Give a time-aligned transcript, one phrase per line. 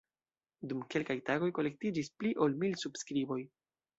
[0.71, 3.41] Dum kelkaj tagoj kolektiĝis pli ol mil subskriboj.